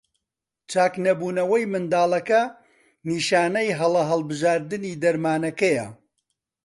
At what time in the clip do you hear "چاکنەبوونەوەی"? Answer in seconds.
0.71-1.65